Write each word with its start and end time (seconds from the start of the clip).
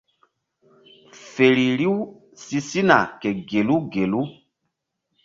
Feri 1.33 1.65
riw 1.79 1.97
si 2.43 2.57
sina 2.69 2.99
ke 3.19 3.29
gelu 3.49 3.77
gelu. 3.93 4.21